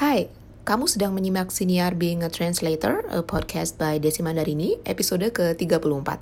Hai, 0.00 0.32
kamu 0.64 0.88
sedang 0.88 1.12
menyimak 1.12 1.52
Siniar 1.52 1.92
Being 1.92 2.24
a 2.24 2.32
Translator, 2.32 3.04
a 3.12 3.20
podcast 3.20 3.76
by 3.76 4.00
Desi 4.00 4.24
Mandarini, 4.24 4.80
episode 4.88 5.28
ke-34. 5.28 6.16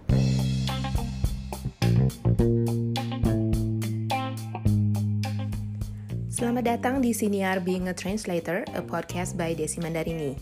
Selamat 6.27 6.65
datang 6.67 6.99
di 6.99 7.15
Siniar 7.15 7.63
Being 7.63 7.87
a 7.87 7.95
Translator, 7.95 8.67
a 8.75 8.83
podcast 8.83 9.39
by 9.39 9.55
Desi 9.55 9.79
Mandarini. 9.79 10.35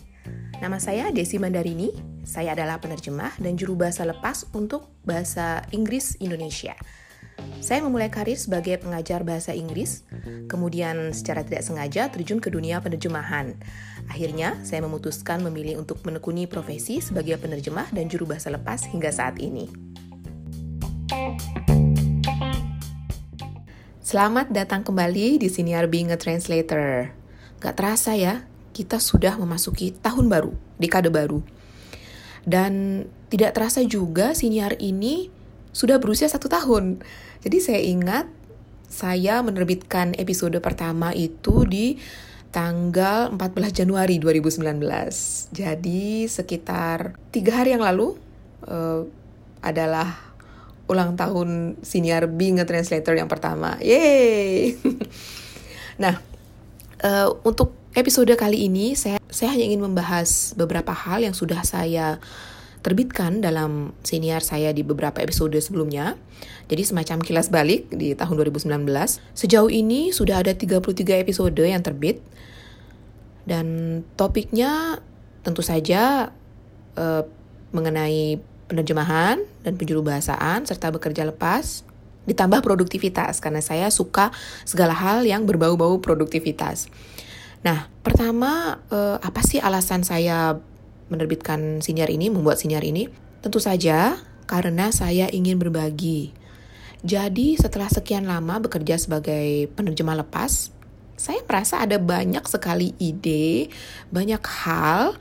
Nama 0.64 0.80
saya 0.80 1.12
Desi 1.12 1.36
Mandarini, 1.36 1.92
saya 2.24 2.56
adalah 2.56 2.80
penerjemah 2.80 3.36
dan 3.36 3.60
juru 3.60 3.76
bahasa 3.76 4.08
lepas 4.08 4.48
untuk 4.56 4.88
bahasa 5.04 5.60
Inggris 5.76 6.16
Indonesia. 6.24 6.72
Saya 7.56 7.80
memulai 7.80 8.12
karir 8.12 8.36
sebagai 8.36 8.76
pengajar 8.76 9.24
bahasa 9.24 9.56
Inggris, 9.56 10.04
kemudian 10.46 11.16
secara 11.16 11.40
tidak 11.40 11.64
sengaja 11.64 12.12
terjun 12.12 12.36
ke 12.36 12.52
dunia 12.52 12.78
penerjemahan. 12.84 13.56
Akhirnya, 14.06 14.60
saya 14.62 14.84
memutuskan 14.84 15.40
memilih 15.40 15.80
untuk 15.80 16.04
menekuni 16.04 16.44
profesi 16.44 17.00
sebagai 17.00 17.40
penerjemah 17.40 17.88
dan 17.96 18.12
juru 18.12 18.28
bahasa 18.28 18.52
lepas 18.52 18.84
hingga 18.86 19.08
saat 19.08 19.40
ini. 19.40 19.72
Selamat 24.06 24.52
datang 24.54 24.86
kembali 24.86 25.42
di 25.42 25.48
Siniar 25.50 25.90
Being 25.90 26.14
a 26.14 26.18
Translator. 26.20 27.10
Gak 27.58 27.74
terasa 27.74 28.14
ya, 28.14 28.46
kita 28.76 29.00
sudah 29.02 29.34
memasuki 29.40 29.96
tahun 29.96 30.28
baru, 30.30 30.52
dekade 30.78 31.10
baru. 31.10 31.40
Dan 32.46 33.02
tidak 33.26 33.58
terasa 33.58 33.82
juga 33.82 34.30
siniar 34.30 34.78
ini 34.78 35.34
sudah 35.76 36.00
berusia 36.00 36.24
satu 36.24 36.48
tahun. 36.48 37.04
Jadi 37.44 37.60
saya 37.60 37.80
ingat 37.84 38.24
saya 38.88 39.44
menerbitkan 39.44 40.16
episode 40.16 40.56
pertama 40.64 41.12
itu 41.12 41.68
di 41.68 42.00
tanggal 42.48 43.36
14 43.36 43.84
Januari 43.84 44.16
2019. 44.16 44.64
Jadi 45.52 46.24
sekitar 46.24 47.20
tiga 47.28 47.60
hari 47.60 47.76
yang 47.76 47.84
lalu 47.84 48.16
uh, 48.64 49.04
adalah 49.60 50.16
ulang 50.88 51.12
tahun 51.18 51.76
senior 51.84 52.24
being 52.24 52.56
a 52.56 52.64
translator 52.64 53.12
yang 53.12 53.28
pertama. 53.28 53.76
Yeay! 53.84 54.80
nah, 56.02 56.16
uh, 57.04 57.36
untuk 57.44 57.76
episode 57.92 58.32
kali 58.32 58.64
ini 58.64 58.96
saya 58.96 59.20
saya 59.28 59.52
hanya 59.52 59.68
ingin 59.68 59.84
membahas 59.84 60.56
beberapa 60.56 60.96
hal 60.96 61.20
yang 61.20 61.36
sudah 61.36 61.60
saya 61.68 62.16
terbitkan 62.86 63.42
dalam 63.42 63.90
senior 64.06 64.38
saya 64.46 64.70
di 64.70 64.86
beberapa 64.86 65.18
episode 65.18 65.58
sebelumnya. 65.58 66.14
Jadi 66.70 66.86
semacam 66.86 67.18
kilas 67.18 67.50
balik 67.50 67.90
di 67.90 68.14
tahun 68.14 68.38
2019. 68.46 68.86
Sejauh 69.34 69.66
ini 69.66 70.14
sudah 70.14 70.38
ada 70.38 70.54
33 70.54 71.18
episode 71.18 71.58
yang 71.58 71.82
terbit. 71.82 72.22
Dan 73.42 73.66
topiknya 74.14 75.02
tentu 75.42 75.66
saja 75.66 76.30
uh, 76.94 77.22
mengenai 77.74 78.38
penerjemahan 78.70 79.42
dan 79.66 79.74
penjuru 79.74 80.06
bahasaan 80.06 80.66
serta 80.66 80.94
bekerja 80.94 81.26
lepas 81.26 81.82
ditambah 82.26 82.62
produktivitas 82.62 83.38
karena 83.38 83.62
saya 83.62 83.86
suka 83.90 84.34
segala 84.66 84.94
hal 84.94 85.22
yang 85.22 85.46
berbau-bau 85.46 86.02
produktivitas. 86.02 86.90
Nah, 87.62 87.86
pertama 88.02 88.82
uh, 88.90 89.18
apa 89.22 89.42
sih 89.46 89.62
alasan 89.62 90.02
saya 90.02 90.58
menerbitkan 91.08 91.82
sinyar 91.82 92.10
ini, 92.10 92.30
membuat 92.32 92.58
sinyar 92.58 92.82
ini? 92.82 93.06
Tentu 93.42 93.62
saja 93.62 94.18
karena 94.46 94.90
saya 94.94 95.26
ingin 95.30 95.58
berbagi. 95.58 96.34
Jadi 97.06 97.54
setelah 97.60 97.86
sekian 97.86 98.26
lama 98.26 98.58
bekerja 98.58 98.98
sebagai 98.98 99.70
penerjemah 99.78 100.26
lepas, 100.26 100.74
saya 101.14 101.40
merasa 101.46 101.80
ada 101.82 101.96
banyak 101.96 102.42
sekali 102.50 102.92
ide, 102.98 103.70
banyak 104.10 104.42
hal, 104.42 105.14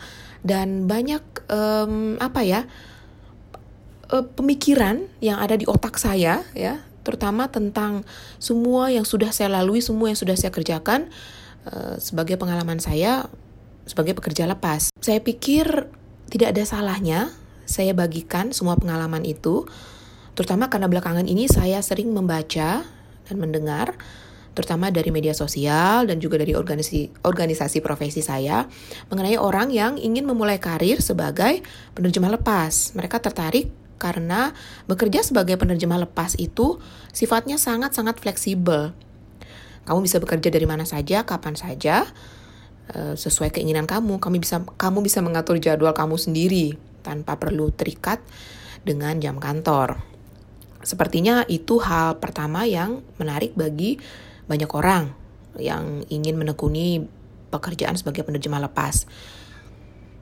dan 0.46 0.86
banyak 0.86 1.22
um, 1.50 2.22
apa 2.22 2.42
ya 2.46 2.62
uh, 4.14 4.26
pemikiran 4.38 5.10
yang 5.22 5.42
ada 5.42 5.58
di 5.58 5.66
otak 5.66 5.98
saya 5.98 6.46
ya, 6.54 6.86
terutama 7.02 7.50
tentang 7.50 8.06
semua 8.38 8.94
yang 8.94 9.06
sudah 9.06 9.34
saya 9.34 9.50
lalui, 9.50 9.82
semua 9.82 10.14
yang 10.14 10.20
sudah 10.20 10.38
saya 10.38 10.54
kerjakan 10.54 11.10
uh, 11.70 11.98
sebagai 11.98 12.38
pengalaman 12.38 12.78
saya 12.78 13.30
sebagai 13.86 14.18
pekerja 14.18 14.50
lepas. 14.50 14.90
Saya 15.00 15.22
pikir 15.22 15.90
tidak 16.30 16.58
ada 16.58 16.64
salahnya 16.66 17.32
saya 17.66 17.98
bagikan 17.98 18.54
semua 18.54 18.78
pengalaman 18.78 19.26
itu, 19.26 19.66
terutama 20.38 20.70
karena 20.70 20.86
belakangan 20.86 21.26
ini 21.26 21.50
saya 21.50 21.82
sering 21.82 22.14
membaca 22.14 22.86
dan 23.26 23.36
mendengar 23.42 23.98
terutama 24.56 24.88
dari 24.88 25.12
media 25.12 25.36
sosial 25.36 26.08
dan 26.08 26.24
juga 26.24 26.40
dari 26.40 26.56
organisasi 26.56 27.28
organisasi 27.28 27.84
profesi 27.84 28.24
saya 28.24 28.64
mengenai 29.12 29.36
orang 29.36 29.68
yang 29.68 30.00
ingin 30.00 30.24
memulai 30.24 30.64
karir 30.64 31.04
sebagai 31.04 31.60
penerjemah 31.92 32.40
lepas. 32.40 32.96
Mereka 32.96 33.20
tertarik 33.20 33.68
karena 34.00 34.56
bekerja 34.88 35.28
sebagai 35.28 35.60
penerjemah 35.60 36.08
lepas 36.08 36.40
itu 36.40 36.80
sifatnya 37.12 37.60
sangat-sangat 37.60 38.16
fleksibel. 38.24 38.96
Kamu 39.86 40.00
bisa 40.02 40.24
bekerja 40.24 40.50
dari 40.50 40.66
mana 40.66 40.88
saja, 40.88 41.28
kapan 41.28 41.54
saja, 41.60 42.08
Eh, 42.86 43.18
sesuai 43.18 43.50
keinginan 43.50 43.90
kamu. 43.90 44.22
Kamu 44.22 44.38
bisa 44.38 44.62
kamu 44.62 45.02
bisa 45.02 45.18
mengatur 45.26 45.58
jadwal 45.58 45.98
kamu 45.98 46.22
sendiri 46.22 46.78
tanpa 47.02 47.34
perlu 47.34 47.74
terikat 47.74 48.22
dengan 48.86 49.18
jam 49.18 49.42
kantor. 49.42 50.06
Sepertinya 50.86 51.42
itu 51.50 51.82
hal 51.82 52.22
pertama 52.22 52.70
yang 52.70 53.02
menarik 53.18 53.58
bagi 53.58 53.98
banyak 54.46 54.70
orang 54.70 55.10
yang 55.58 56.06
ingin 56.14 56.38
menekuni 56.38 57.02
pekerjaan 57.50 57.98
sebagai 57.98 58.22
penerjemah 58.22 58.70
lepas. 58.70 59.10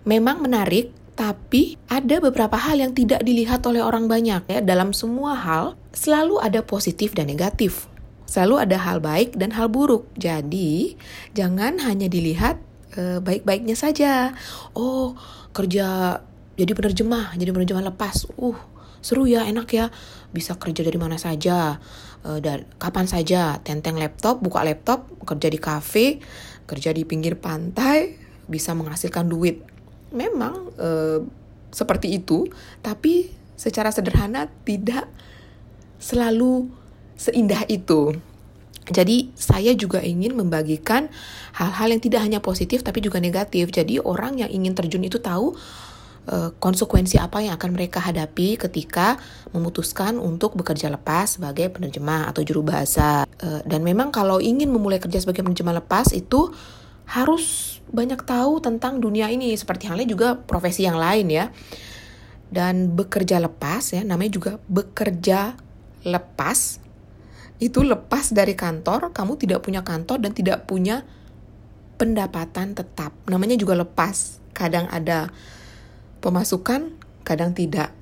Memang 0.08 0.40
menarik, 0.40 0.96
tapi 1.20 1.76
ada 1.92 2.24
beberapa 2.24 2.56
hal 2.56 2.80
yang 2.80 2.96
tidak 2.96 3.28
dilihat 3.28 3.60
oleh 3.68 3.84
orang 3.84 4.08
banyak 4.08 4.40
ya. 4.48 4.60
Dalam 4.64 4.96
semua 4.96 5.36
hal 5.36 5.76
selalu 5.92 6.40
ada 6.40 6.64
positif 6.64 7.12
dan 7.12 7.28
negatif. 7.28 7.92
Selalu 8.34 8.66
ada 8.66 8.82
hal 8.82 8.98
baik 8.98 9.38
dan 9.38 9.54
hal 9.54 9.70
buruk. 9.70 10.10
Jadi, 10.18 10.98
jangan 11.38 11.78
hanya 11.86 12.10
dilihat 12.10 12.58
uh, 12.98 13.22
baik-baiknya 13.22 13.78
saja. 13.78 14.34
Oh, 14.74 15.14
kerja 15.54 16.18
jadi 16.58 16.74
penerjemah, 16.74 17.38
jadi 17.38 17.54
penerjemah 17.54 17.94
lepas. 17.94 18.26
Uh, 18.42 18.58
seru 19.06 19.30
ya, 19.30 19.46
enak 19.46 19.70
ya. 19.70 19.94
Bisa 20.34 20.58
kerja 20.58 20.82
dari 20.82 20.98
mana 20.98 21.22
saja, 21.22 21.78
uh, 22.26 22.40
dan 22.42 22.66
kapan 22.82 23.06
saja. 23.06 23.62
Tenteng 23.62 24.02
laptop, 24.02 24.42
buka 24.42 24.66
laptop, 24.66 25.06
kerja 25.30 25.54
di 25.54 25.62
kafe, 25.62 26.18
kerja 26.66 26.90
di 26.90 27.06
pinggir 27.06 27.38
pantai, 27.38 28.18
bisa 28.50 28.74
menghasilkan 28.74 29.30
duit. 29.30 29.62
Memang 30.10 30.74
uh, 30.82 31.22
seperti 31.70 32.18
itu, 32.18 32.50
tapi 32.82 33.30
secara 33.54 33.94
sederhana 33.94 34.50
tidak 34.66 35.06
selalu 36.02 36.82
seindah 37.18 37.66
itu. 37.70 38.16
Jadi 38.84 39.32
saya 39.40 39.72
juga 39.80 40.04
ingin 40.04 40.36
membagikan 40.36 41.08
hal-hal 41.56 41.88
yang 41.96 42.04
tidak 42.04 42.20
hanya 42.20 42.44
positif 42.44 42.84
tapi 42.84 43.00
juga 43.00 43.24
negatif. 43.24 43.72
Jadi 43.72 44.04
orang 44.04 44.44
yang 44.44 44.52
ingin 44.52 44.76
terjun 44.76 45.08
itu 45.08 45.24
tahu 45.24 45.56
uh, 46.28 46.52
konsekuensi 46.60 47.16
apa 47.16 47.40
yang 47.40 47.56
akan 47.56 47.72
mereka 47.72 48.04
hadapi 48.04 48.60
ketika 48.60 49.16
memutuskan 49.56 50.20
untuk 50.20 50.60
bekerja 50.60 50.92
lepas 50.92 51.40
sebagai 51.40 51.72
penerjemah 51.72 52.28
atau 52.28 52.44
juru 52.44 52.68
bahasa. 52.68 53.24
Uh, 53.40 53.64
dan 53.64 53.88
memang 53.88 54.12
kalau 54.12 54.44
ingin 54.44 54.68
memulai 54.68 55.00
kerja 55.00 55.24
sebagai 55.24 55.48
penerjemah 55.48 55.80
lepas 55.80 56.12
itu 56.12 56.52
harus 57.08 57.80
banyak 57.88 58.20
tahu 58.24 58.64
tentang 58.64 59.00
dunia 59.00 59.28
ini 59.32 59.56
seperti 59.56 59.88
halnya 59.88 60.08
juga 60.08 60.36
profesi 60.36 60.84
yang 60.84 61.00
lain 61.00 61.32
ya. 61.32 61.48
Dan 62.54 62.94
bekerja 62.94 63.40
lepas 63.40 63.96
ya 63.96 64.04
namanya 64.04 64.36
juga 64.36 64.52
bekerja 64.68 65.56
lepas 66.04 66.83
itu 67.64 67.80
lepas 67.80 68.36
dari 68.36 68.60
kantor, 68.60 69.16
kamu 69.16 69.40
tidak 69.40 69.64
punya 69.64 69.88
kantor 69.88 70.20
dan 70.20 70.36
tidak 70.36 70.68
punya 70.68 71.08
pendapatan 71.96 72.76
tetap. 72.76 73.16
Namanya 73.32 73.56
juga 73.56 73.80
lepas. 73.80 74.44
Kadang 74.52 74.92
ada 74.92 75.32
pemasukan, 76.20 76.92
kadang 77.24 77.56
tidak. 77.56 77.96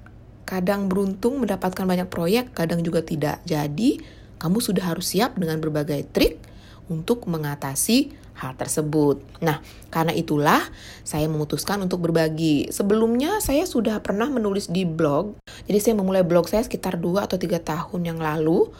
Kadang 0.50 0.90
beruntung 0.90 1.38
mendapatkan 1.38 1.86
banyak 1.86 2.10
proyek, 2.10 2.58
kadang 2.58 2.82
juga 2.82 3.06
tidak. 3.06 3.40
Jadi, 3.46 4.02
kamu 4.42 4.58
sudah 4.58 4.90
harus 4.90 5.14
siap 5.14 5.38
dengan 5.38 5.62
berbagai 5.62 6.10
trik 6.10 6.42
untuk 6.90 7.30
mengatasi 7.30 8.18
hal 8.42 8.58
tersebut. 8.58 9.22
Nah, 9.46 9.62
karena 9.94 10.18
itulah 10.18 10.60
saya 11.06 11.30
memutuskan 11.30 11.78
untuk 11.86 12.02
berbagi. 12.02 12.74
Sebelumnya 12.74 13.38
saya 13.38 13.70
sudah 13.70 14.02
pernah 14.02 14.26
menulis 14.34 14.74
di 14.74 14.82
blog. 14.82 15.38
Jadi 15.70 15.78
saya 15.78 15.94
memulai 15.94 16.26
blog 16.26 16.50
saya 16.50 16.66
sekitar 16.66 16.98
2 16.98 17.22
atau 17.30 17.38
3 17.38 17.62
tahun 17.62 18.02
yang 18.02 18.18
lalu 18.18 18.74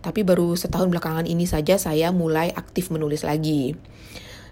tapi 0.00 0.24
baru 0.24 0.56
setahun 0.56 0.88
belakangan 0.88 1.28
ini 1.28 1.44
saja 1.44 1.76
saya 1.76 2.12
mulai 2.12 2.52
aktif 2.52 2.88
menulis 2.88 3.24
lagi. 3.24 3.76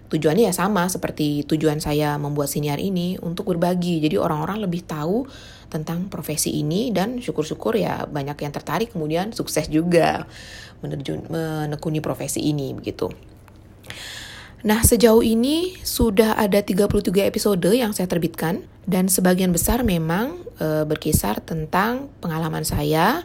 Tujuannya 0.09 0.49
ya 0.49 0.53
sama 0.53 0.89
seperti 0.89 1.45
tujuan 1.45 1.77
saya 1.77 2.17
membuat 2.17 2.49
siniar 2.49 2.81
ini 2.81 3.21
untuk 3.21 3.53
berbagi. 3.53 4.01
Jadi 4.01 4.17
orang-orang 4.17 4.65
lebih 4.65 4.81
tahu 4.81 5.29
tentang 5.69 6.09
profesi 6.09 6.57
ini 6.57 6.89
dan 6.89 7.21
syukur-syukur 7.21 7.77
ya 7.77 8.09
banyak 8.09 8.41
yang 8.41 8.49
tertarik 8.49 8.89
kemudian 8.89 9.29
sukses 9.37 9.69
juga 9.69 10.25
menerjun 10.81 11.29
menekuni 11.29 12.01
profesi 12.01 12.41
ini 12.41 12.73
begitu. 12.73 13.13
Nah, 14.59 14.83
sejauh 14.83 15.23
ini 15.23 15.79
sudah 15.87 16.35
ada 16.35 16.59
33 16.59 17.23
episode 17.23 17.69
yang 17.71 17.95
saya 17.95 18.11
terbitkan 18.11 18.67
dan 18.83 19.07
sebagian 19.07 19.55
besar 19.55 19.87
memang 19.87 20.35
e, 20.59 20.83
berkisar 20.83 21.39
tentang 21.39 22.11
pengalaman 22.19 22.67
saya 22.67 23.23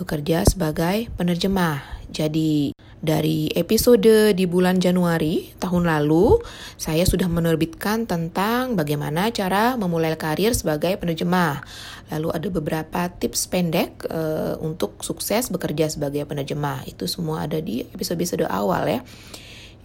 bekerja 0.00 0.48
sebagai 0.48 1.12
penerjemah. 1.20 1.84
Jadi, 2.08 2.72
dari 3.00 3.48
episode 3.56 4.36
di 4.36 4.44
bulan 4.44 4.76
Januari 4.76 5.52
tahun 5.56 5.88
lalu, 5.88 6.40
saya 6.76 7.04
sudah 7.08 7.28
menerbitkan 7.28 8.04
tentang 8.04 8.76
bagaimana 8.76 9.32
cara 9.32 9.76
memulai 9.76 10.16
karir 10.16 10.56
sebagai 10.56 10.96
penerjemah. 11.00 11.64
Lalu 12.12 12.28
ada 12.32 12.48
beberapa 12.52 13.00
tips 13.08 13.48
pendek 13.48 14.04
uh, 14.08 14.56
untuk 14.60 15.00
sukses 15.04 15.48
bekerja 15.48 15.88
sebagai 15.88 16.24
penerjemah. 16.28 16.84
Itu 16.88 17.08
semua 17.08 17.48
ada 17.48 17.60
di 17.60 17.84
episode-episode 17.88 18.48
awal 18.48 18.84
ya. 18.88 19.00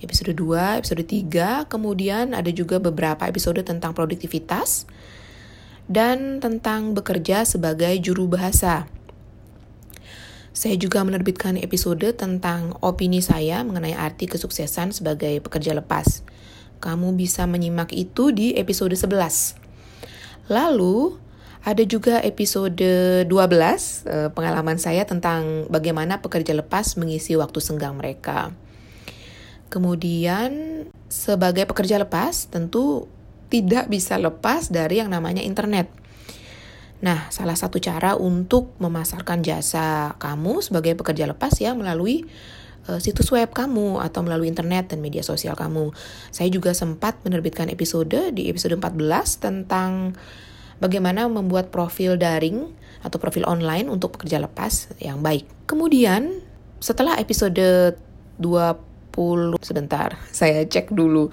Episode 0.03 0.35
2, 0.35 0.83
episode 0.83 1.03
3, 1.07 1.71
kemudian 1.71 2.35
ada 2.35 2.51
juga 2.51 2.83
beberapa 2.83 3.23
episode 3.31 3.63
tentang 3.63 3.95
produktivitas 3.95 4.83
dan 5.87 6.43
tentang 6.43 6.91
bekerja 6.91 7.47
sebagai 7.47 7.95
juru 8.03 8.27
bahasa. 8.27 8.91
Saya 10.55 10.79
juga 10.79 11.03
menerbitkan 11.03 11.59
episode 11.59 12.15
tentang 12.15 12.79
opini 12.79 13.19
saya 13.19 13.59
mengenai 13.67 13.91
arti 13.91 14.23
kesuksesan 14.23 14.95
sebagai 14.95 15.43
pekerja 15.43 15.75
lepas. 15.75 16.23
Kamu 16.79 17.11
bisa 17.19 17.43
menyimak 17.43 17.91
itu 17.91 18.31
di 18.31 18.55
episode 18.55 18.95
11. 18.95 19.59
Lalu, 20.47 21.19
ada 21.59 21.83
juga 21.83 22.23
episode 22.23 22.79
12 23.27 23.27
eh, 23.27 24.31
pengalaman 24.31 24.79
saya 24.79 25.03
tentang 25.03 25.67
bagaimana 25.67 26.23
pekerja 26.23 26.55
lepas 26.55 26.95
mengisi 26.95 27.35
waktu 27.35 27.59
senggang 27.59 27.99
mereka. 27.99 28.55
Kemudian, 29.67 30.87
sebagai 31.11 31.67
pekerja 31.67 31.99
lepas, 31.99 32.47
tentu 32.47 33.11
tidak 33.51 33.91
bisa 33.91 34.15
lepas 34.15 34.71
dari 34.71 35.03
yang 35.03 35.11
namanya 35.11 35.43
internet. 35.43 35.91
Nah, 37.03 37.27
salah 37.27 37.59
satu 37.59 37.81
cara 37.83 38.15
untuk 38.15 38.71
memasarkan 38.79 39.43
jasa 39.43 40.15
kamu 40.15 40.63
sebagai 40.63 40.95
pekerja 40.95 41.27
lepas 41.27 41.51
ya 41.59 41.75
melalui 41.75 42.23
uh, 42.87 42.99
situs 43.01 43.29
web 43.33 43.51
kamu 43.51 43.99
atau 43.99 44.23
melalui 44.23 44.47
internet 44.47 44.93
dan 44.93 45.03
media 45.03 45.25
sosial 45.25 45.57
kamu. 45.57 45.91
Saya 46.31 46.47
juga 46.47 46.71
sempat 46.71 47.19
menerbitkan 47.27 47.67
episode 47.67 48.31
di 48.31 48.47
episode 48.47 48.77
14 48.79 48.95
tentang 49.43 50.15
bagaimana 50.79 51.27
membuat 51.27 51.71
profil 51.71 52.19
daring 52.19 52.71
atau 53.05 53.17
profil 53.21 53.45
online 53.45 53.91
untuk 53.91 54.17
pekerja 54.17 54.41
lepas 54.41 54.89
yang 54.97 55.21
baik. 55.21 55.45
Kemudian, 55.69 56.41
setelah 56.81 57.17
episode 57.21 57.95
20 58.39 59.59
sebentar, 59.61 60.17
saya 60.33 60.65
cek 60.65 60.95
dulu. 60.95 61.29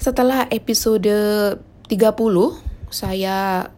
Setelah 0.00 0.48
episode 0.48 1.12
30, 1.88 1.92
saya 2.88 3.68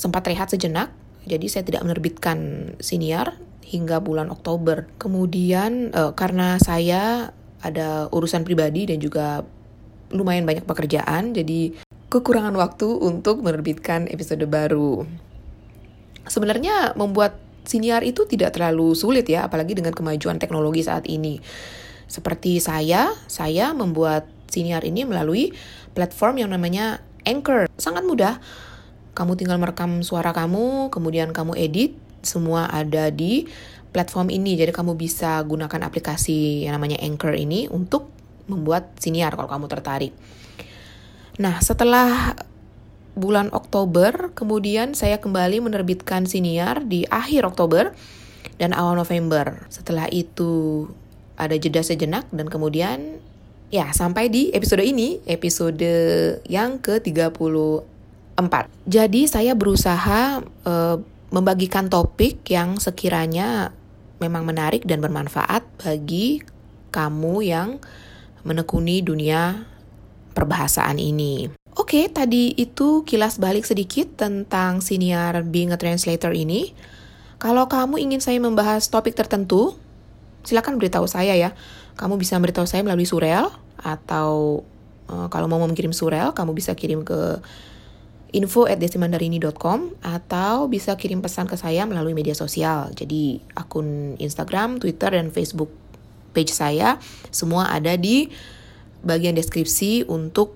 sempat 0.00 0.24
rehat 0.24 0.48
sejenak, 0.48 0.88
jadi 1.28 1.44
saya 1.52 1.68
tidak 1.68 1.84
menerbitkan 1.84 2.72
siniar 2.80 3.36
hingga 3.60 4.00
bulan 4.00 4.32
Oktober. 4.32 4.88
Kemudian 4.96 5.92
uh, 5.92 6.16
karena 6.16 6.56
saya 6.56 7.36
ada 7.60 8.08
urusan 8.08 8.48
pribadi 8.48 8.88
dan 8.88 8.96
juga 8.96 9.44
lumayan 10.08 10.48
banyak 10.48 10.64
pekerjaan, 10.64 11.36
jadi 11.36 11.76
kekurangan 12.08 12.56
waktu 12.56 12.88
untuk 12.88 13.44
menerbitkan 13.44 14.08
episode 14.08 14.42
baru. 14.48 15.04
Sebenarnya 16.24 16.96
membuat 16.96 17.36
siniar 17.68 18.00
itu 18.00 18.24
tidak 18.24 18.56
terlalu 18.56 18.96
sulit 18.96 19.28
ya, 19.28 19.44
apalagi 19.44 19.76
dengan 19.76 19.92
kemajuan 19.92 20.40
teknologi 20.40 20.80
saat 20.80 21.04
ini. 21.04 21.38
Seperti 22.08 22.58
saya, 22.58 23.12
saya 23.28 23.70
membuat 23.76 24.26
siniar 24.50 24.82
ini 24.82 25.06
melalui 25.06 25.54
platform 25.94 26.42
yang 26.42 26.50
namanya 26.50 27.04
Anchor. 27.22 27.70
Sangat 27.78 28.02
mudah 28.02 28.42
kamu 29.12 29.36
tinggal 29.36 29.58
merekam 29.58 30.00
suara 30.06 30.30
kamu, 30.30 30.88
kemudian 30.94 31.34
kamu 31.34 31.58
edit, 31.58 31.96
semua 32.22 32.70
ada 32.70 33.10
di 33.10 33.48
platform 33.90 34.30
ini. 34.30 34.54
Jadi 34.54 34.70
kamu 34.70 34.94
bisa 34.94 35.42
gunakan 35.42 35.80
aplikasi 35.86 36.64
yang 36.66 36.78
namanya 36.78 36.98
Anchor 37.02 37.34
ini 37.34 37.66
untuk 37.66 38.08
membuat 38.46 38.98
siniar 38.98 39.34
kalau 39.34 39.50
kamu 39.50 39.66
tertarik. 39.70 40.12
Nah, 41.38 41.62
setelah 41.62 42.34
bulan 43.14 43.50
Oktober, 43.50 44.30
kemudian 44.34 44.94
saya 44.94 45.18
kembali 45.18 45.62
menerbitkan 45.62 46.26
siniar 46.26 46.86
di 46.86 47.06
akhir 47.10 47.46
Oktober 47.46 47.94
dan 48.56 48.70
awal 48.72 48.98
November. 48.98 49.66
Setelah 49.72 50.06
itu 50.12 50.86
ada 51.40 51.56
jeda 51.56 51.80
sejenak 51.80 52.28
dan 52.30 52.46
kemudian 52.52 53.18
ya 53.72 53.90
sampai 53.94 54.28
di 54.28 54.52
episode 54.52 54.84
ini, 54.84 55.22
episode 55.24 55.80
yang 56.46 56.78
ke-30 56.82 57.54
4. 58.40 58.88
Jadi 58.88 59.28
saya 59.28 59.52
berusaha 59.52 60.40
uh, 60.64 60.96
membagikan 61.30 61.86
topik 61.86 62.42
yang 62.50 62.80
sekiranya 62.80 63.70
memang 64.20 64.44
menarik 64.44 64.84
dan 64.84 65.00
bermanfaat 65.00 65.64
bagi 65.80 66.44
kamu 66.92 67.34
yang 67.46 67.68
menekuni 68.42 69.00
dunia 69.00 69.64
perbahasaan 70.36 70.98
ini. 70.98 71.48
Oke, 71.78 72.10
tadi 72.10 72.52
itu 72.58 73.06
kilas 73.06 73.38
balik 73.38 73.62
sedikit 73.64 74.18
tentang 74.18 74.82
siniar 74.82 75.46
being 75.46 75.70
a 75.70 75.78
translator 75.78 76.34
ini. 76.34 76.74
Kalau 77.40 77.70
kamu 77.70 77.96
ingin 77.96 78.20
saya 78.20 78.36
membahas 78.36 78.90
topik 78.90 79.16
tertentu, 79.16 79.78
silakan 80.44 80.76
beritahu 80.76 81.06
saya 81.08 81.32
ya. 81.38 81.56
Kamu 81.96 82.20
bisa 82.20 82.36
beritahu 82.36 82.66
saya 82.68 82.84
melalui 82.84 83.08
surel 83.08 83.48
atau 83.80 84.60
uh, 85.08 85.26
kalau 85.32 85.46
mau 85.48 85.62
mengirim 85.62 85.94
surel, 85.94 86.34
kamu 86.36 86.52
bisa 86.52 86.76
kirim 86.76 87.06
ke 87.06 87.40
info 88.30 88.66
at 88.66 88.78
desimandarini.com 88.78 90.00
atau 90.02 90.70
bisa 90.70 90.94
kirim 90.94 91.22
pesan 91.22 91.50
ke 91.50 91.58
saya 91.58 91.86
melalui 91.86 92.14
media 92.14 92.34
sosial. 92.34 92.90
Jadi 92.94 93.42
akun 93.54 94.14
Instagram, 94.18 94.78
Twitter, 94.78 95.14
dan 95.14 95.34
Facebook 95.34 95.70
page 96.30 96.54
saya 96.54 96.98
semua 97.34 97.74
ada 97.74 97.98
di 97.98 98.30
bagian 99.02 99.34
deskripsi 99.34 100.06
untuk 100.06 100.54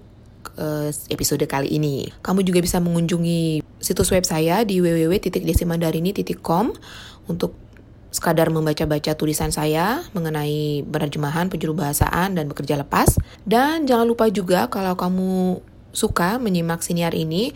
uh, 0.58 0.90
episode 1.10 1.42
kali 1.48 1.74
ini. 1.74 2.10
Kamu 2.22 2.46
juga 2.46 2.62
bisa 2.62 2.78
mengunjungi 2.78 3.64
situs 3.82 4.10
web 4.14 4.24
saya 4.24 4.62
di 4.62 4.78
www.desimandarini.com 4.78 6.72
untuk 7.26 7.64
sekadar 8.14 8.46
membaca-baca 8.54 9.18
tulisan 9.18 9.50
saya 9.50 10.06
mengenai 10.14 10.86
penerjemahan, 10.86 11.50
penjuru 11.50 11.74
bahasaan, 11.74 12.38
dan 12.38 12.46
bekerja 12.46 12.78
lepas. 12.78 13.18
Dan 13.42 13.90
jangan 13.90 14.06
lupa 14.06 14.30
juga 14.30 14.70
kalau 14.70 14.94
kamu 14.94 15.58
suka 15.94 16.37
menyimak 16.43 16.82
siniar 16.82 17.15
ini, 17.15 17.55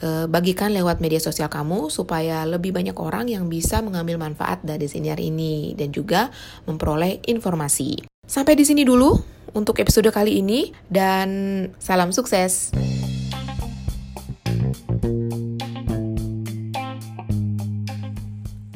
eh, 0.00 0.24
bagikan 0.30 0.72
lewat 0.72 1.02
media 1.02 1.20
sosial 1.20 1.50
kamu 1.50 1.90
supaya 1.90 2.46
lebih 2.48 2.72
banyak 2.72 2.96
orang 2.96 3.28
yang 3.28 3.50
bisa 3.50 3.82
mengambil 3.82 4.16
manfaat 4.16 4.62
dari 4.62 4.86
siniar 4.88 5.18
ini 5.18 5.74
dan 5.76 5.90
juga 5.92 6.30
memperoleh 6.64 7.20
informasi. 7.26 8.06
Sampai 8.22 8.54
di 8.54 8.64
sini 8.64 8.86
dulu 8.86 9.12
untuk 9.52 9.76
episode 9.82 10.08
kali 10.08 10.40
ini 10.40 10.72
dan 10.88 11.28
salam 11.76 12.14
sukses. 12.14 12.72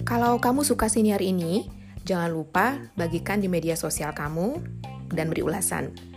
Kalau 0.06 0.38
kamu 0.38 0.62
suka 0.64 0.88
siniar 0.88 1.22
ini, 1.22 1.66
jangan 2.06 2.30
lupa 2.30 2.78
bagikan 2.94 3.42
di 3.42 3.50
media 3.50 3.74
sosial 3.74 4.14
kamu 4.14 4.58
dan 5.12 5.28
beri 5.28 5.42
ulasan. 5.42 6.15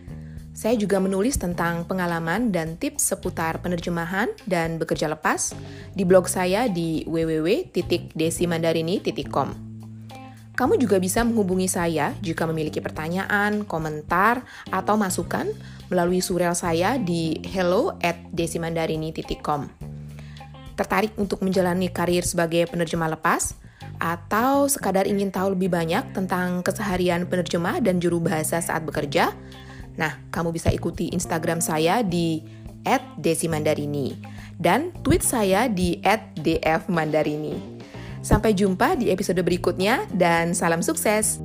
Saya 0.59 0.75
juga 0.75 0.99
menulis 0.99 1.39
tentang 1.39 1.87
pengalaman 1.87 2.51
dan 2.51 2.75
tips 2.75 3.15
seputar 3.15 3.63
penerjemahan 3.63 4.27
dan 4.43 4.75
bekerja 4.75 5.07
lepas 5.07 5.55
di 5.95 6.03
blog 6.03 6.27
saya 6.27 6.67
di 6.67 7.07
www.desimandarini.com. 7.07 9.47
Kamu 10.59 10.75
juga 10.75 10.99
bisa 10.99 11.23
menghubungi 11.23 11.71
saya 11.71 12.11
jika 12.19 12.43
memiliki 12.43 12.83
pertanyaan, 12.83 13.63
komentar, 13.63 14.43
atau 14.67 14.99
masukan 14.99 15.47
melalui 15.87 16.19
surel 16.19 16.51
saya 16.51 16.99
di 16.99 17.39
hello 17.55 17.95
at 18.03 18.19
desimandarini.com. 18.35 19.71
Tertarik 20.75 21.15
untuk 21.15 21.39
menjalani 21.39 21.87
karir 21.87 22.27
sebagai 22.27 22.67
penerjemah 22.67 23.15
lepas? 23.15 23.55
Atau 23.95 24.67
sekadar 24.67 25.07
ingin 25.07 25.31
tahu 25.31 25.55
lebih 25.55 25.71
banyak 25.71 26.11
tentang 26.11 26.67
keseharian 26.67 27.31
penerjemah 27.31 27.79
dan 27.79 28.03
juru 28.03 28.19
bahasa 28.19 28.59
saat 28.59 28.83
bekerja? 28.83 29.31
Nah, 29.99 30.15
kamu 30.31 30.55
bisa 30.55 30.71
ikuti 30.71 31.11
Instagram 31.11 31.59
saya 31.59 31.99
di 31.99 32.39
@desimandarini 33.19 34.15
dan 34.55 34.95
tweet 35.03 35.19
saya 35.19 35.67
di 35.67 35.99
@dfmandarini. 36.39 37.83
Sampai 38.23 38.55
jumpa 38.55 38.95
di 38.95 39.11
episode 39.11 39.43
berikutnya 39.43 40.07
dan 40.15 40.55
salam 40.55 40.79
sukses. 40.79 41.43